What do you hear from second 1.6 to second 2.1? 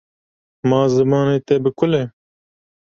bi kul e.